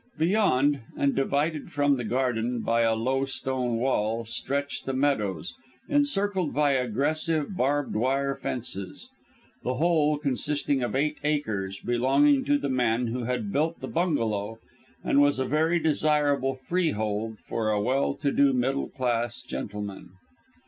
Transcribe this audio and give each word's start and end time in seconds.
Beyond, 0.17 0.79
and 0.97 1.13
divided 1.15 1.71
from 1.71 1.95
the 1.95 2.03
garden 2.03 2.61
by 2.63 2.81
a 2.81 2.95
low 2.95 3.25
stone 3.25 3.77
wall, 3.77 4.25
stretched 4.25 4.87
the 4.87 4.93
meadows, 4.95 5.53
encircled 5.87 6.55
by 6.55 6.71
aggressive 6.71 7.55
barbed 7.55 7.95
wire 7.95 8.33
fences. 8.33 9.11
The 9.61 9.75
whole, 9.75 10.17
consisting 10.17 10.81
of 10.81 10.95
eight 10.95 11.19
acres, 11.23 11.79
belonged 11.81 12.47
to 12.47 12.57
the 12.57 12.67
man 12.67 13.09
who 13.09 13.25
had 13.25 13.53
built 13.53 13.79
the 13.79 13.87
bungalow, 13.87 14.57
and 15.03 15.21
was 15.21 15.37
a 15.37 15.45
very 15.45 15.77
desirable 15.77 16.55
freehold 16.55 17.37
for 17.37 17.69
a 17.69 17.79
well 17.79 18.15
to 18.15 18.31
do 18.31 18.53
middle 18.53 18.87
class 18.89 19.43
gentleman. 19.43 20.09